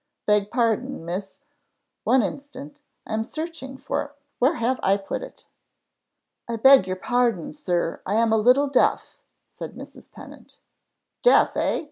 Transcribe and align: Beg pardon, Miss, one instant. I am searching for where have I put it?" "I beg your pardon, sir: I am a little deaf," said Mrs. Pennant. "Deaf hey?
Beg 0.25 0.49
pardon, 0.49 1.05
Miss, 1.05 1.37
one 2.05 2.23
instant. 2.23 2.81
I 3.05 3.13
am 3.13 3.23
searching 3.23 3.77
for 3.77 4.15
where 4.39 4.55
have 4.55 4.79
I 4.81 4.97
put 4.97 5.21
it?" 5.21 5.45
"I 6.49 6.55
beg 6.55 6.87
your 6.87 6.95
pardon, 6.95 7.53
sir: 7.53 8.01
I 8.03 8.15
am 8.15 8.31
a 8.33 8.37
little 8.37 8.65
deaf," 8.67 9.21
said 9.53 9.75
Mrs. 9.75 10.11
Pennant. 10.11 10.57
"Deaf 11.21 11.53
hey? 11.53 11.79